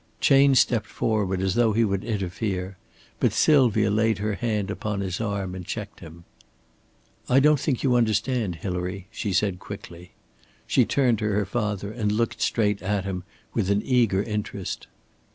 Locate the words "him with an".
13.05-13.83